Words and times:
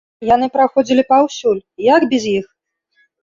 Яны 0.27 0.47
праходзілі 0.55 1.03
паўсюль, 1.11 1.61
як 1.95 2.01
без 2.13 2.23
іх? 2.35 2.45